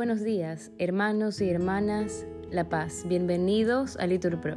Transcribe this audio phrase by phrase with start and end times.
[0.00, 3.04] buenos días, hermanos y hermanas La Paz.
[3.06, 4.56] Bienvenidos a Litur Pro.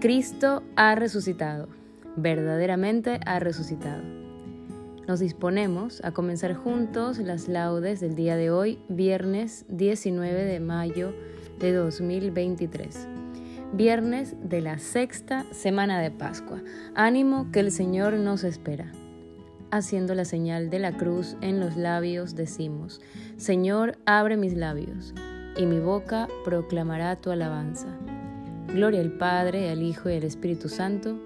[0.00, 1.68] Cristo ha resucitado,
[2.16, 4.02] verdaderamente ha resucitado.
[5.06, 11.14] Nos disponemos a comenzar juntos las laudes del día de hoy, viernes 19 de mayo
[11.60, 13.06] de 2023.
[13.72, 16.60] Viernes de la sexta semana de Pascua.
[16.96, 18.90] Ánimo que el Señor nos espera
[19.76, 23.00] haciendo la señal de la cruz en los labios, decimos,
[23.36, 25.14] Señor, abre mis labios,
[25.56, 27.88] y mi boca proclamará tu alabanza.
[28.68, 31.18] Gloria al Padre, al Hijo y al Espíritu Santo,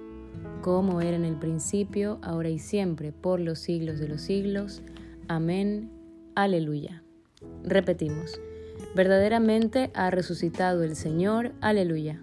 [0.63, 4.83] como era en el principio, ahora y siempre, por los siglos de los siglos.
[5.27, 5.91] Amén.
[6.35, 7.03] Aleluya.
[7.65, 8.41] Repetimos,
[8.95, 11.53] verdaderamente ha resucitado el Señor.
[11.61, 12.23] Aleluya.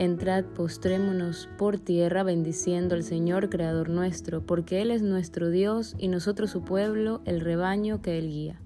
[0.00, 6.08] Entrad, postrémonos por tierra bendiciendo al Señor Creador nuestro, porque Él es nuestro Dios y
[6.08, 8.58] nosotros su pueblo, el rebaño que Él guía.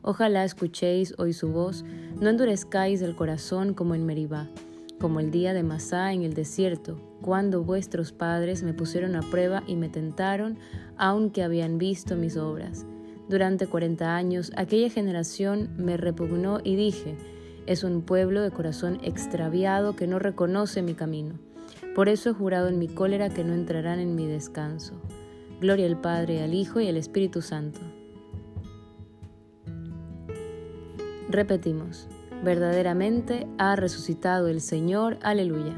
[0.00, 1.84] Ojalá escuchéis hoy su voz,
[2.18, 4.48] no endurezcáis el corazón como en Meribá,
[4.98, 9.64] como el día de Masá en el desierto, cuando vuestros padres me pusieron a prueba
[9.66, 10.56] y me tentaron,
[10.96, 12.86] aunque habían visto mis obras.
[13.28, 17.16] Durante cuarenta años aquella generación me repugnó y dije,
[17.66, 21.34] es un pueblo de corazón extraviado que no reconoce mi camino.
[21.94, 24.94] Por eso he jurado en mi cólera que no entrarán en mi descanso.
[25.60, 27.80] Gloria al Padre, al Hijo y al Espíritu Santo.
[31.28, 32.08] Repetimos,
[32.44, 35.74] verdaderamente ha resucitado el Señor, aleluya.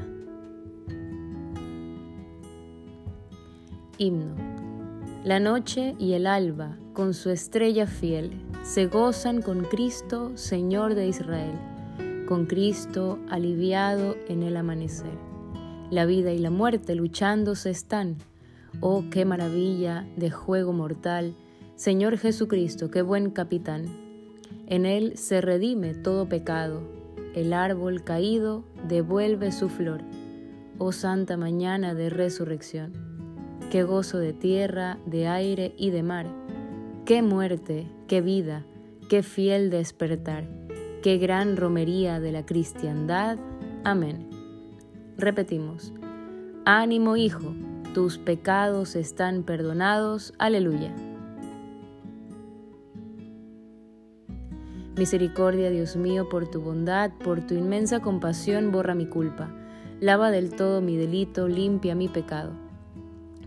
[3.97, 4.35] Himno.
[5.23, 11.07] La noche y el alba, con su estrella fiel, se gozan con Cristo, Señor de
[11.07, 11.76] Israel
[12.27, 15.17] con Cristo aliviado en el amanecer.
[15.89, 18.17] La vida y la muerte luchándose están.
[18.81, 21.33] Oh, qué maravilla de juego mortal.
[21.75, 23.85] Señor Jesucristo, qué buen capitán.
[24.67, 26.83] En Él se redime todo pecado.
[27.33, 30.01] El árbol caído devuelve su flor.
[30.77, 32.93] Oh santa mañana de resurrección.
[33.71, 36.27] Qué gozo de tierra, de aire y de mar.
[37.05, 38.65] Qué muerte, qué vida,
[39.09, 40.67] qué fiel despertar
[41.01, 43.37] Qué gran romería de la cristiandad.
[43.83, 44.27] Amén.
[45.15, 45.93] Repetimos.
[46.65, 47.53] Ánimo, Hijo,
[47.93, 50.33] tus pecados están perdonados.
[50.39, 50.95] Aleluya.
[54.97, 59.51] Misericordia, Dios mío, por tu bondad, por tu inmensa compasión, borra mi culpa.
[59.99, 62.53] Lava del todo mi delito, limpia mi pecado.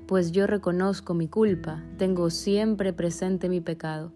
[0.06, 4.12] Pues yo reconozco mi culpa, tengo siempre presente mi pecado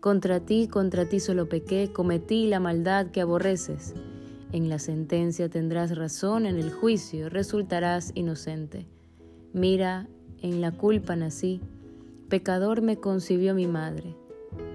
[0.00, 3.94] contra ti, contra ti solo pequé, cometí la maldad que aborreces.
[4.52, 8.86] En la sentencia tendrás razón, en el juicio resultarás inocente.
[9.52, 10.08] Mira,
[10.40, 11.60] en la culpa nací,
[12.28, 14.14] pecador me concibió mi madre.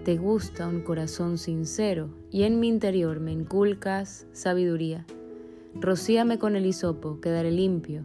[0.03, 5.05] Te gusta un corazón sincero y en mi interior me inculcas sabiduría.
[5.73, 8.03] Rocíame con el hisopo, quedaré limpio.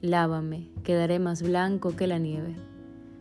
[0.00, 2.56] Lávame, quedaré más blanco que la nieve.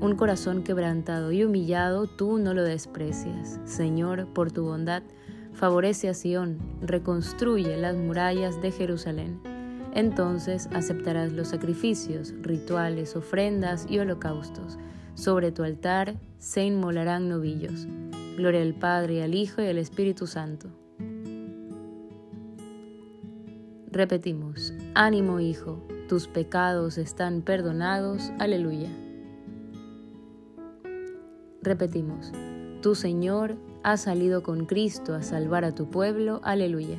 [0.00, 3.60] un corazón quebrantado y humillado tú no lo desprecias.
[3.64, 5.02] Señor, por tu bondad,
[5.52, 9.40] favorece a Sión, reconstruye las murallas de Jerusalén.
[9.92, 14.78] Entonces aceptarás los sacrificios, rituales, ofrendas y holocaustos.
[15.14, 17.86] Sobre tu altar se inmolarán novillos.
[18.36, 20.68] Gloria al Padre, al Hijo y al Espíritu Santo.
[23.90, 28.32] Repetimos, ánimo Hijo, tus pecados están perdonados.
[28.38, 28.88] Aleluya.
[31.62, 32.32] Repetimos,
[32.80, 36.40] tu Señor ha salido con Cristo a salvar a tu pueblo.
[36.42, 36.98] Aleluya.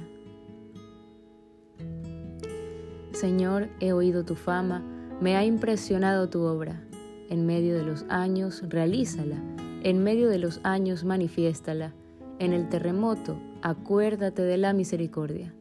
[3.12, 4.84] Señor, he oído tu fama,
[5.19, 6.84] me ha impresionado tu obra.
[7.30, 9.38] En medio de los años, realízala.
[9.84, 11.94] En medio de los años, manifiéstala.
[12.38, 15.54] En el terremoto, acuérdate de la misericordia.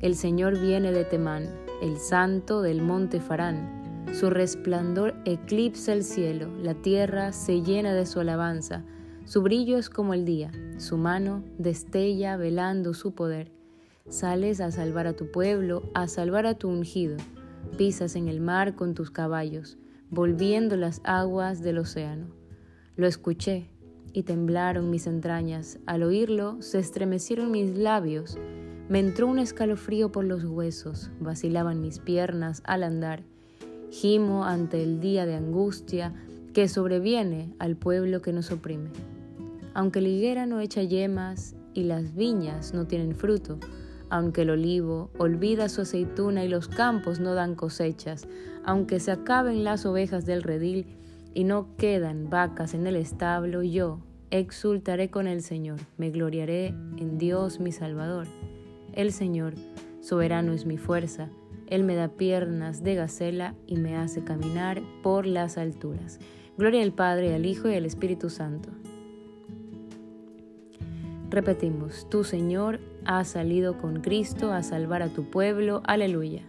[0.00, 1.48] El Señor viene de Temán,
[1.82, 3.75] el santo del monte Farán.
[4.12, 8.82] Su resplandor eclipsa el cielo, la tierra se llena de su alabanza.
[9.24, 13.52] Su brillo es como el día, su mano destella velando su poder.
[14.08, 17.16] Sales a salvar a tu pueblo, a salvar a tu ungido.
[17.76, 19.76] Pisas en el mar con tus caballos,
[20.10, 22.28] volviendo las aguas del océano.
[22.94, 23.68] Lo escuché
[24.12, 25.78] y temblaron mis entrañas.
[25.84, 28.38] Al oírlo se estremecieron mis labios.
[28.88, 33.24] Me entró un escalofrío por los huesos, vacilaban mis piernas al andar.
[33.90, 36.14] Gimo ante el día de angustia
[36.52, 38.90] que sobreviene al pueblo que nos oprime.
[39.74, 43.58] Aunque la higuera no echa yemas y las viñas no tienen fruto,
[44.08, 48.26] aunque el olivo olvida su aceituna y los campos no dan cosechas,
[48.64, 50.86] aunque se acaben las ovejas del redil
[51.34, 54.00] y no quedan vacas en el establo, yo
[54.30, 58.26] exultaré con el Señor, me gloriaré en Dios mi Salvador.
[58.92, 59.54] El Señor,
[60.00, 61.28] soberano es mi fuerza,
[61.66, 66.18] Él me da piernas de gacela y me hace caminar por las alturas.
[66.56, 68.70] Gloria al Padre, al Hijo y al Espíritu Santo.
[71.28, 75.82] Repetimos, tu Señor ha salido con Cristo a salvar a tu pueblo.
[75.86, 76.42] Aleluya.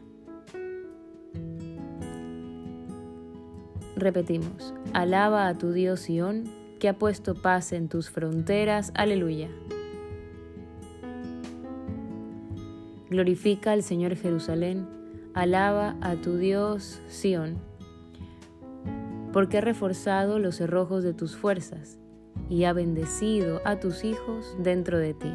[3.95, 6.43] Repetimos, alaba a tu Dios Sión,
[6.79, 8.91] que ha puesto paz en tus fronteras.
[8.93, 9.49] Aleluya.
[13.09, 14.87] Glorifica al Señor Jerusalén,
[15.37, 17.59] alaba a tu Dios Sión,
[19.31, 21.99] porque ha reforzado los cerrojos de tus fuerzas
[22.49, 25.31] y ha bendecido a tus hijos dentro de ti.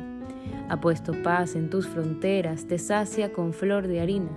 [0.69, 4.31] Ha puesto paz en tus fronteras, te sacia con flor de harina.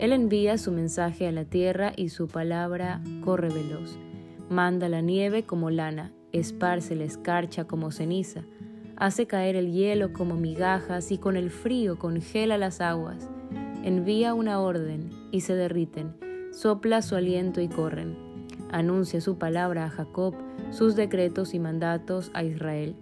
[0.00, 3.96] Él envía su mensaje a la tierra y su palabra corre veloz.
[4.50, 8.42] Manda la nieve como lana, esparce la escarcha como ceniza,
[8.96, 13.30] hace caer el hielo como migajas y con el frío congela las aguas.
[13.84, 16.14] Envía una orden y se derriten,
[16.52, 18.16] sopla su aliento y corren.
[18.70, 20.34] Anuncia su palabra a Jacob,
[20.70, 22.96] sus decretos y mandatos a Israel.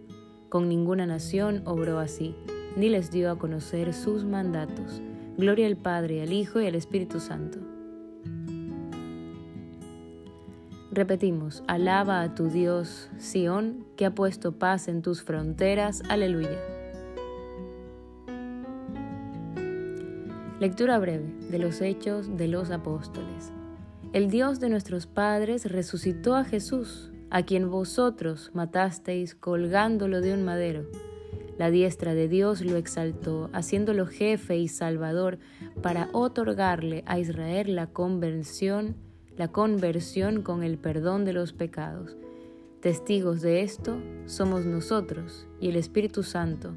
[0.48, 2.34] Con ninguna nación obró así,
[2.76, 5.00] ni les dio a conocer sus mandatos.
[5.36, 7.58] Gloria al Padre, al Hijo y al Espíritu Santo.
[10.92, 16.02] Repetimos, alaba a tu Dios, Sión, que ha puesto paz en tus fronteras.
[16.08, 16.75] Aleluya.
[20.58, 23.52] Lectura breve de los Hechos de los Apóstoles.
[24.14, 30.46] El Dios de nuestros padres resucitó a Jesús a quien vosotros matasteis colgándolo de un
[30.46, 30.86] madero.
[31.58, 35.38] La diestra de Dios lo exaltó, haciéndolo jefe y salvador
[35.82, 38.96] para otorgarle a Israel la conversión,
[39.36, 42.16] la conversión con el perdón de los pecados.
[42.80, 46.74] Testigos de esto somos nosotros y el Espíritu Santo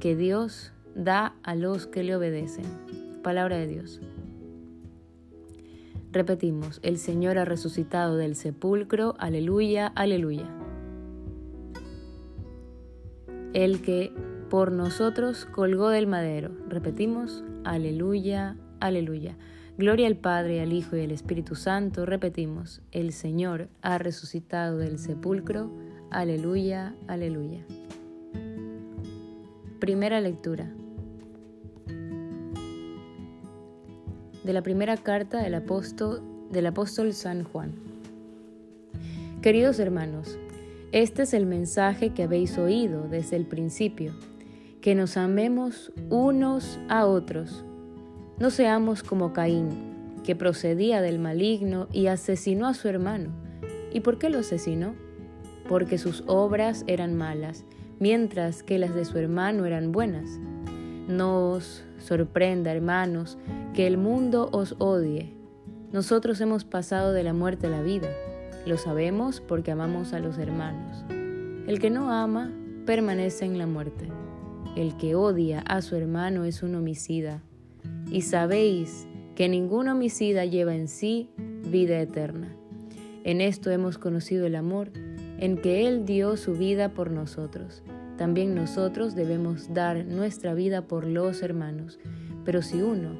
[0.00, 3.09] que Dios da a los que le obedecen.
[3.22, 4.00] Palabra de Dios.
[6.12, 10.48] Repetimos, el Señor ha resucitado del sepulcro, aleluya, aleluya.
[13.52, 14.12] El que
[14.48, 19.36] por nosotros colgó del madero, repetimos, aleluya, aleluya.
[19.78, 24.98] Gloria al Padre, al Hijo y al Espíritu Santo, repetimos, el Señor ha resucitado del
[24.98, 25.70] sepulcro,
[26.10, 27.64] aleluya, aleluya.
[29.78, 30.70] Primera lectura.
[34.44, 37.72] De la primera carta del apóstol, San Juan.
[39.42, 40.38] Queridos hermanos,
[40.92, 44.12] este es el mensaje que habéis oído desde el principio,
[44.80, 47.64] que nos amemos unos a otros.
[48.38, 49.68] No seamos como Caín,
[50.24, 53.30] que procedía del maligno y asesinó a su hermano.
[53.92, 54.94] ¿Y por qué lo asesinó?
[55.68, 57.64] Porque sus obras eran malas,
[57.98, 60.38] mientras que las de su hermano eran buenas.
[61.08, 63.38] No os sorprenda, hermanos,
[63.74, 65.34] que el mundo os odie.
[65.92, 68.08] Nosotros hemos pasado de la muerte a la vida.
[68.66, 71.04] Lo sabemos porque amamos a los hermanos.
[71.66, 72.52] El que no ama
[72.86, 74.08] permanece en la muerte.
[74.76, 77.42] El que odia a su hermano es un homicida.
[78.10, 81.30] Y sabéis que ningún homicida lleva en sí
[81.70, 82.54] vida eterna.
[83.24, 84.90] En esto hemos conocido el amor,
[85.38, 87.82] en que Él dio su vida por nosotros
[88.20, 91.98] también nosotros debemos dar nuestra vida por los hermanos.
[92.44, 93.18] Pero si uno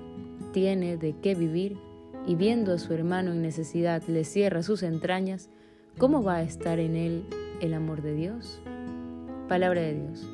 [0.53, 1.79] tiene de qué vivir
[2.27, 5.49] y viendo a su hermano en necesidad le cierra sus entrañas,
[5.97, 7.25] ¿cómo va a estar en él
[7.63, 8.61] el amor de Dios?
[9.49, 10.29] Palabra de Dios.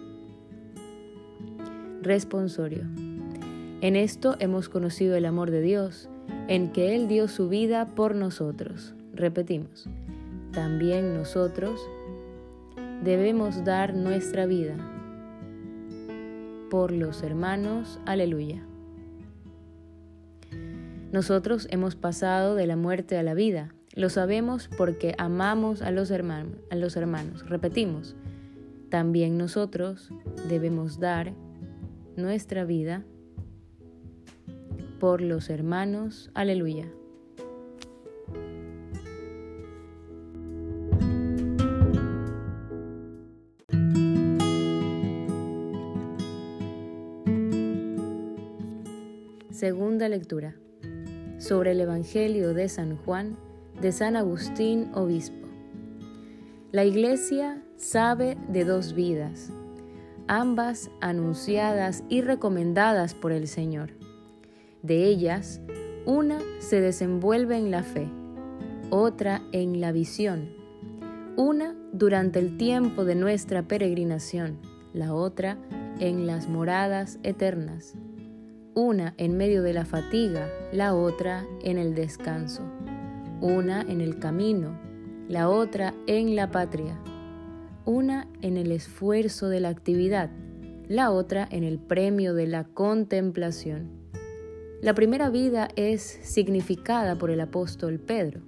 [2.02, 2.86] Responsorio.
[3.82, 6.08] En esto hemos conocido el amor de Dios,
[6.48, 8.96] en que Él dio su vida por nosotros.
[9.14, 9.88] Repetimos,
[10.50, 11.80] también nosotros
[13.02, 14.76] debemos dar nuestra vida
[16.70, 18.00] por los hermanos.
[18.04, 18.62] Aleluya.
[21.12, 23.72] Nosotros hemos pasado de la muerte a la vida.
[23.94, 26.58] Lo sabemos porque amamos a los hermanos.
[26.70, 27.48] A los hermanos.
[27.48, 28.16] Repetimos,
[28.90, 30.10] también nosotros
[30.48, 31.32] debemos dar
[32.16, 33.04] nuestra vida
[35.00, 36.30] por los hermanos.
[36.34, 36.86] Aleluya.
[49.66, 50.54] Segunda lectura.
[51.38, 53.36] Sobre el Evangelio de San Juan,
[53.80, 55.48] de San Agustín, obispo.
[56.70, 59.50] La Iglesia sabe de dos vidas,
[60.28, 63.90] ambas anunciadas y recomendadas por el Señor.
[64.82, 65.60] De ellas,
[66.04, 68.08] una se desenvuelve en la fe,
[68.90, 70.48] otra en la visión,
[71.36, 74.60] una durante el tiempo de nuestra peregrinación,
[74.92, 75.58] la otra
[75.98, 77.96] en las moradas eternas,
[78.76, 82.62] una en medio de la fatiga, la otra en el descanso,
[83.40, 84.78] una en el camino,
[85.28, 86.96] la otra en la patria
[87.86, 90.28] una en el esfuerzo de la actividad,
[90.88, 93.88] la otra en el premio de la contemplación.
[94.82, 98.42] La primera vida es significada por el apóstol Pedro,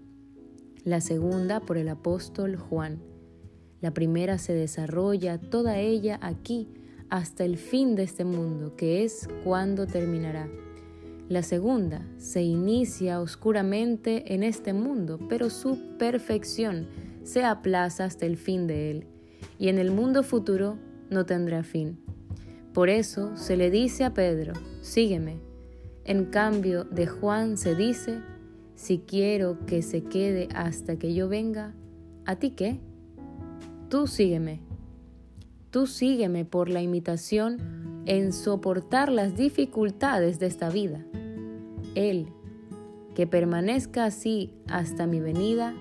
[0.84, 2.98] la segunda por el apóstol Juan.
[3.80, 6.68] La primera se desarrolla toda ella aquí
[7.10, 10.48] hasta el fin de este mundo, que es cuando terminará.
[11.28, 16.86] La segunda se inicia oscuramente en este mundo, pero su perfección
[17.22, 19.06] se aplaza hasta el fin de él
[19.58, 20.78] y en el mundo futuro
[21.10, 21.98] no tendrá fin.
[22.72, 25.38] Por eso se le dice a Pedro, sígueme.
[26.04, 28.20] En cambio de Juan se dice,
[28.74, 31.74] si quiero que se quede hasta que yo venga,
[32.24, 32.80] ¿a ti qué?
[33.88, 34.67] Tú sígueme.
[35.70, 41.04] Tú sígueme por la imitación en soportar las dificultades de esta vida.
[41.94, 42.28] Él,
[43.14, 45.74] que permanezca así hasta mi venida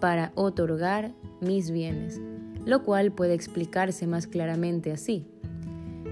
[0.00, 2.20] para otorgar mis bienes
[2.68, 5.26] lo cual puede explicarse más claramente así.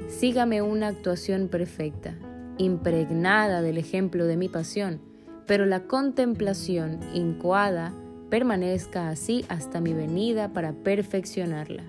[0.09, 2.15] Sígame una actuación perfecta,
[2.57, 5.03] impregnada del ejemplo de mi pasión,
[5.47, 7.93] pero la contemplación incoada
[8.31, 11.85] permanezca así hasta mi venida para perfeccionarla.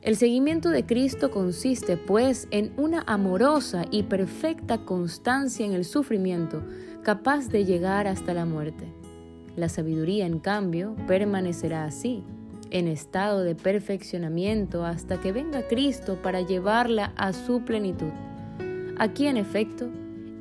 [0.00, 6.62] El seguimiento de Cristo consiste, pues, en una amorosa y perfecta constancia en el sufrimiento,
[7.02, 8.84] capaz de llegar hasta la muerte.
[9.56, 12.22] La sabiduría, en cambio, permanecerá así,
[12.70, 18.12] en estado de perfeccionamiento hasta que venga Cristo para llevarla a su plenitud.
[18.98, 19.88] Aquí en efecto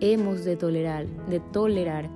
[0.02, 2.10] hemos de tolerar, de tolerar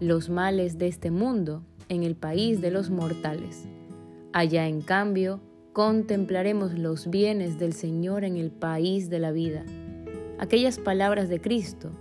[0.00, 3.68] los males de este mundo en el país de los mortales.
[4.32, 5.40] Allá en cambio
[5.78, 9.64] contemplaremos los bienes del Señor en el país de la vida.
[10.40, 11.92] Aquellas palabras de Cristo,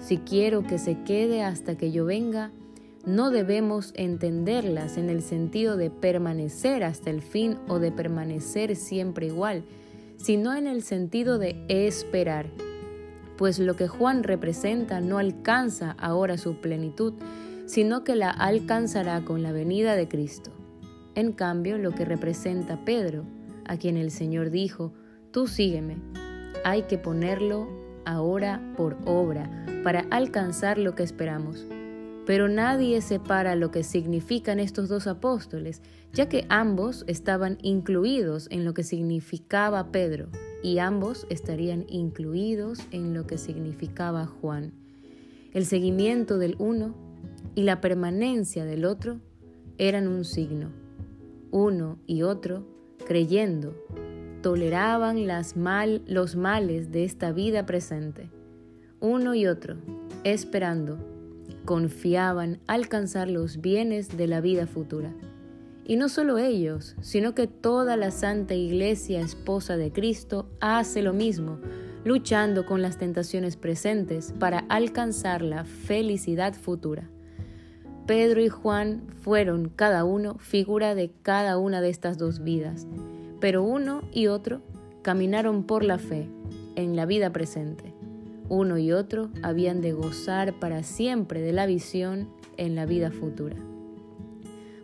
[0.00, 2.50] si quiero que se quede hasta que yo venga,
[3.04, 9.26] no debemos entenderlas en el sentido de permanecer hasta el fin o de permanecer siempre
[9.26, 9.64] igual,
[10.16, 12.46] sino en el sentido de esperar,
[13.36, 17.12] pues lo que Juan representa no alcanza ahora su plenitud,
[17.66, 20.55] sino que la alcanzará con la venida de Cristo.
[21.16, 23.24] En cambio, lo que representa Pedro,
[23.64, 24.92] a quien el Señor dijo,
[25.30, 25.96] tú sígueme,
[26.62, 27.68] hay que ponerlo
[28.04, 29.50] ahora por obra
[29.82, 31.66] para alcanzar lo que esperamos.
[32.26, 35.80] Pero nadie separa lo que significan estos dos apóstoles,
[36.12, 40.28] ya que ambos estaban incluidos en lo que significaba Pedro
[40.62, 44.74] y ambos estarían incluidos en lo que significaba Juan.
[45.54, 46.94] El seguimiento del uno
[47.54, 49.18] y la permanencia del otro
[49.78, 50.85] eran un signo.
[51.50, 52.66] Uno y otro,
[53.06, 53.74] creyendo,
[54.42, 58.30] toleraban las mal, los males de esta vida presente.
[59.00, 59.76] Uno y otro,
[60.24, 60.98] esperando
[61.66, 65.12] confiaban alcanzar los bienes de la vida futura.
[65.84, 71.12] Y no solo ellos, sino que toda la Santa Iglesia esposa de Cristo hace lo
[71.12, 71.58] mismo,
[72.04, 77.10] luchando con las tentaciones presentes para alcanzar la felicidad futura.
[78.06, 82.86] Pedro y Juan fueron cada uno figura de cada una de estas dos vidas,
[83.40, 84.62] pero uno y otro
[85.02, 86.28] caminaron por la fe
[86.76, 87.96] en la vida presente
[88.48, 93.56] uno y otro habían de gozar para siempre de la visión en la vida futura.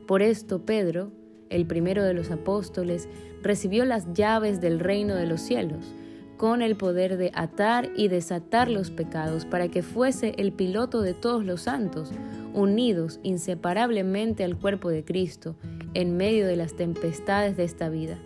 [0.07, 1.13] Por esto Pedro,
[1.49, 3.09] el primero de los apóstoles,
[3.43, 5.95] recibió las llaves del reino de los cielos,
[6.43, 11.15] con el poder de atar y desatar los pecados para que fuese el piloto de
[11.15, 12.11] todos los santos,
[12.53, 15.55] unidos inseparablemente al cuerpo de Cristo,
[15.95, 18.19] en medio de las tempestades de esta vida.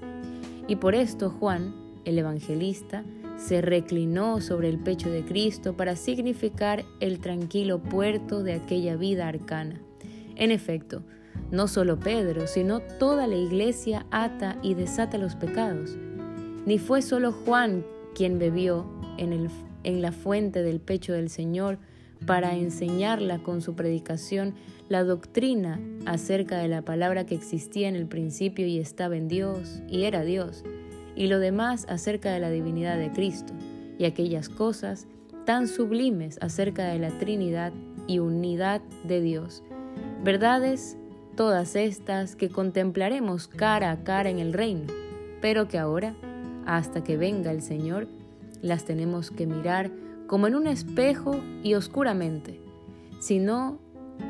[0.66, 1.74] Y por esto Juan,
[2.06, 3.04] el evangelista,
[3.36, 9.28] se reclinó sobre el pecho de Cristo para significar el tranquilo puerto de aquella vida
[9.28, 9.78] arcana.
[10.36, 11.02] En efecto,
[11.50, 15.98] no solo Pedro, sino toda la iglesia ata y desata los pecados.
[16.64, 17.84] Ni fue solo Juan
[18.16, 18.86] quien bebió
[19.18, 19.50] en, el,
[19.84, 21.78] en la fuente del pecho del Señor
[22.24, 24.54] para enseñarla con su predicación
[24.88, 29.82] la doctrina acerca de la palabra que existía en el principio y estaba en Dios
[29.86, 30.64] y era Dios,
[31.14, 33.52] y lo demás acerca de la divinidad de Cristo,
[33.98, 35.06] y aquellas cosas
[35.44, 37.74] tan sublimes acerca de la Trinidad
[38.06, 39.62] y unidad de Dios.
[40.24, 40.96] Verdades
[41.36, 44.86] todas estas que contemplaremos cara a cara en el reino,
[45.42, 46.14] pero que ahora,
[46.66, 48.08] hasta que venga el Señor,
[48.60, 49.90] las tenemos que mirar
[50.26, 52.60] como en un espejo y oscuramente,
[53.20, 53.78] sino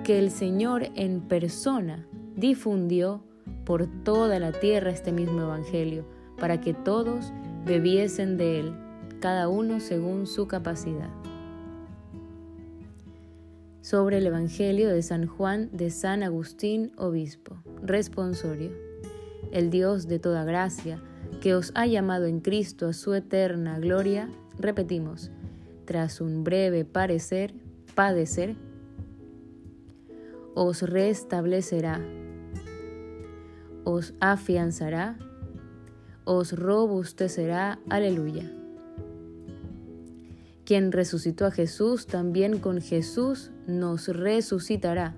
[0.05, 3.23] que el Señor en persona difundió
[3.65, 6.05] por toda la tierra este mismo Evangelio,
[6.39, 7.33] para que todos
[7.65, 8.75] bebiesen de él,
[9.21, 11.11] cada uno según su capacidad.
[13.81, 17.57] Sobre el Evangelio de San Juan de San Agustín, obispo.
[17.83, 18.73] Responsorio.
[19.53, 21.01] El Dios de toda gracia,
[21.41, 24.29] que os ha llamado en Cristo a su eterna gloria,
[24.59, 25.31] repetimos,
[25.85, 27.55] tras un breve parecer,
[27.95, 28.57] padecer,
[30.55, 32.01] os restablecerá,
[33.85, 35.19] os afianzará,
[36.25, 37.79] os robustecerá.
[37.89, 38.53] Aleluya.
[40.65, 45.15] Quien resucitó a Jesús, también con Jesús nos resucitará.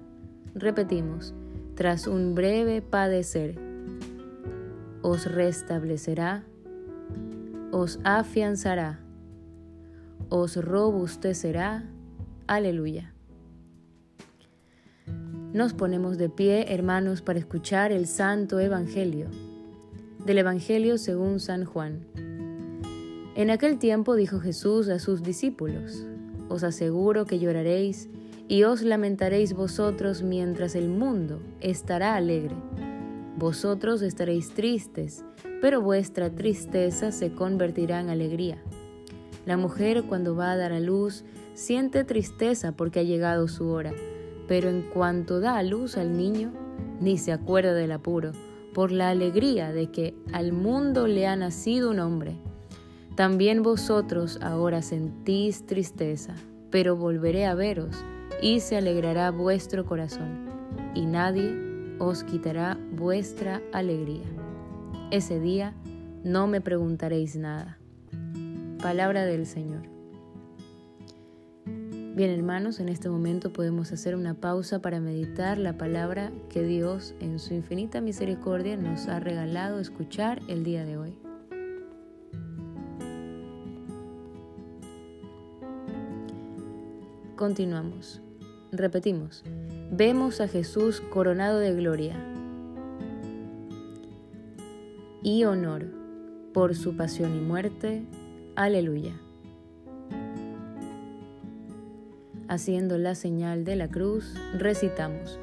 [0.55, 1.35] Repetimos,
[1.75, 3.68] tras un breve padecer,
[5.03, 6.45] os restablecerá,
[7.73, 9.01] os afianzará,
[10.29, 11.85] os robustecerá.
[12.47, 13.15] Aleluya.
[15.53, 19.29] Nos ponemos de pie, hermanos, para escuchar el Santo Evangelio.
[20.25, 22.07] Del Evangelio según San Juan.
[23.35, 26.05] En aquel tiempo dijo Jesús a sus discípulos,
[26.49, 28.09] Os aseguro que lloraréis
[28.49, 32.57] y os lamentaréis vosotros mientras el mundo estará alegre.
[33.39, 35.25] Vosotros estaréis tristes,
[35.61, 38.61] pero vuestra tristeza se convertirá en alegría.
[39.47, 41.25] La mujer cuando va a dar a luz
[41.55, 43.93] siente tristeza porque ha llegado su hora,
[44.49, 46.51] pero en cuanto da a luz al niño,
[47.01, 48.33] ni se acuerda del apuro,
[48.75, 52.35] por la alegría de que al mundo le ha nacido un hombre.
[53.15, 56.35] También vosotros ahora sentís tristeza,
[56.73, 57.95] pero volveré a veros
[58.43, 60.49] y se alegrará vuestro corazón,
[60.97, 61.68] y nadie
[61.99, 64.27] os quitará vuestra alegría.
[65.11, 65.75] Ese día
[66.25, 67.79] no me preguntaréis nada.
[68.81, 69.83] Palabra del Señor.
[72.15, 77.15] Bien hermanos, en este momento podemos hacer una pausa para meditar la palabra que Dios
[77.21, 81.19] en su infinita misericordia nos ha regalado escuchar el día de hoy.
[87.37, 88.21] Continuamos.
[88.73, 89.45] Repetimos.
[89.91, 92.17] Vemos a Jesús coronado de gloria
[95.23, 95.87] y honor
[96.53, 98.05] por su pasión y muerte.
[98.57, 99.15] Aleluya.
[102.49, 105.41] Haciendo la señal de la cruz, recitamos.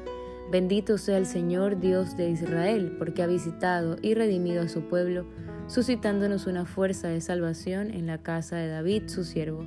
[0.52, 5.26] Bendito sea el Señor Dios de Israel, porque ha visitado y redimido a su pueblo,
[5.66, 9.66] suscitándonos una fuerza de salvación en la casa de David, su siervo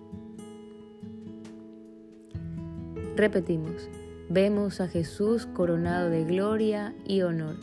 [3.15, 3.89] Repetimos,
[4.29, 7.55] vemos a Jesús coronado de gloria y honor.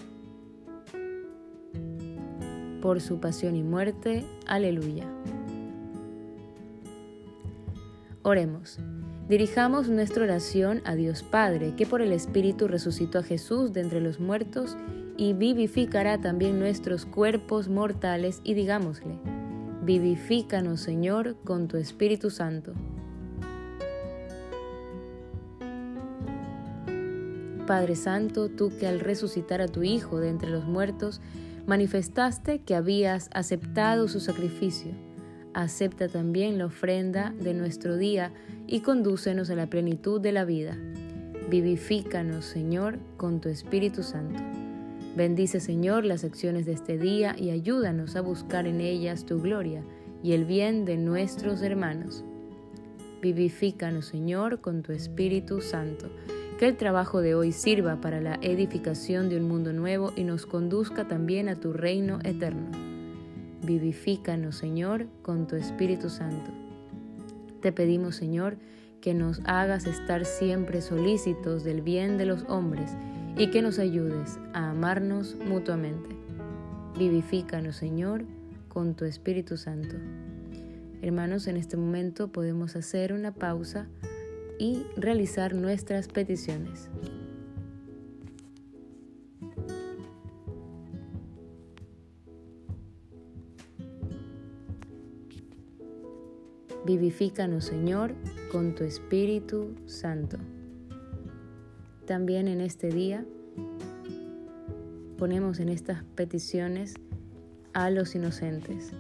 [2.80, 4.24] por su pasión y muerte.
[4.46, 5.04] Aleluya.
[8.22, 8.78] Oremos.
[9.28, 14.00] Dirijamos nuestra oración a Dios Padre, que por el Espíritu resucitó a Jesús de entre
[14.00, 14.76] los muertos
[15.16, 19.18] y vivificará también nuestros cuerpos mortales, y digámosle,
[19.82, 22.72] vivifícanos Señor con tu Espíritu Santo.
[27.68, 31.20] Padre Santo, tú que al resucitar a tu Hijo de entre los muertos,
[31.66, 34.92] manifestaste que habías aceptado su sacrificio.
[35.52, 38.32] Acepta también la ofrenda de nuestro día
[38.66, 40.78] y condúcenos a la plenitud de la vida.
[41.50, 44.40] Vivifícanos, Señor, con tu Espíritu Santo.
[45.14, 49.82] Bendice, Señor, las acciones de este día y ayúdanos a buscar en ellas tu gloria
[50.22, 52.24] y el bien de nuestros hermanos.
[53.20, 56.08] Vivifícanos, Señor, con tu Espíritu Santo
[56.58, 60.44] que el trabajo de hoy sirva para la edificación de un mundo nuevo y nos
[60.44, 62.66] conduzca también a tu reino eterno.
[63.62, 66.50] Vivifícanos, Señor, con tu Espíritu Santo.
[67.60, 68.56] Te pedimos, Señor,
[69.00, 72.90] que nos hagas estar siempre solícitos del bien de los hombres
[73.36, 76.08] y que nos ayudes a amarnos mutuamente.
[76.98, 78.24] Vivifícanos, Señor,
[78.68, 79.94] con tu Espíritu Santo.
[81.02, 83.86] Hermanos, en este momento podemos hacer una pausa
[84.58, 86.88] y realizar nuestras peticiones.
[96.84, 98.14] Vivifícanos, Señor,
[98.50, 100.38] con tu Espíritu Santo.
[102.06, 103.26] También en este día
[105.18, 106.94] ponemos en estas peticiones
[107.74, 108.92] a los inocentes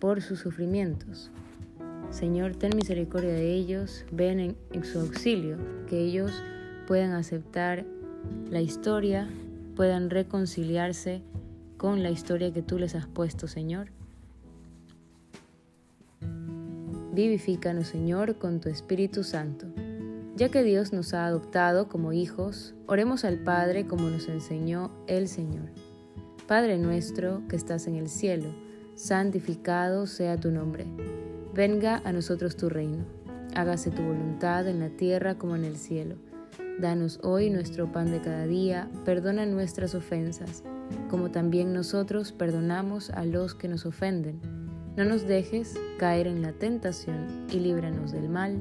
[0.00, 1.30] por sus sufrimientos,
[2.14, 4.38] Señor, ten misericordia de ellos, ven
[4.70, 5.56] en, su auxilio,
[5.88, 6.30] que ellos
[6.86, 7.84] puedan aceptar
[8.48, 9.28] la historia,
[9.74, 11.22] puedan reconciliarse
[11.76, 13.88] con la historia que tú les has puesto, Señor.
[17.12, 19.66] Vivifícanos, Señor, con tu Espíritu Santo.
[20.36, 25.26] Ya que Dios nos ha adoptado como hijos, oremos al Padre como nos enseñó el
[25.26, 25.68] Señor.
[26.46, 28.54] Padre nuestro que estás en el cielo,
[28.94, 30.86] santificado sea tu nombre
[31.54, 33.04] Venga a nosotros tu reino.
[33.54, 36.16] Hágase tu voluntad en la tierra como en el cielo.
[36.80, 38.90] Danos hoy nuestro pan de cada día.
[39.04, 40.64] Perdona nuestras ofensas,
[41.08, 44.40] como también nosotros perdonamos a los que nos ofenden.
[44.96, 48.60] No nos dejes caer en la tentación y líbranos del mal.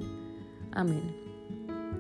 [0.72, 1.16] Amén.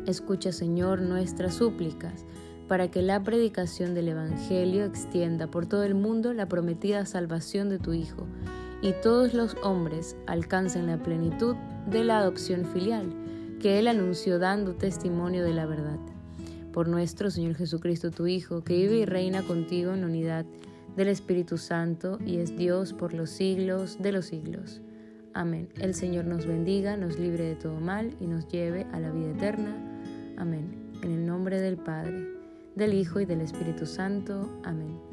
[0.05, 2.23] Escucha, Señor, nuestras súplicas,
[2.67, 7.79] para que la predicación del Evangelio extienda por todo el mundo la prometida salvación de
[7.79, 8.27] tu Hijo
[8.83, 11.55] y todos los hombres alcancen la plenitud
[11.89, 13.11] de la adopción filial
[13.59, 15.97] que Él anunció dando testimonio de la verdad.
[16.73, 20.45] Por nuestro Señor Jesucristo, tu Hijo, que vive y reina contigo en unidad
[20.97, 24.81] del Espíritu Santo y es Dios por los siglos de los siglos.
[25.33, 25.69] Amén.
[25.79, 29.31] El Señor nos bendiga, nos libre de todo mal y nos lleve a la vida
[29.31, 29.75] eterna.
[30.37, 30.91] Amén.
[31.01, 32.27] En el nombre del Padre,
[32.75, 34.59] del Hijo y del Espíritu Santo.
[34.63, 35.12] Amén.